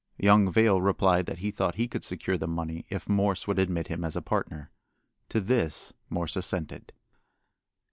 [0.17, 3.85] Young Vail replied that he thought he could secure the money if Morse would admit
[3.85, 4.71] him as a partner.
[5.29, 6.91] To this Morse assented.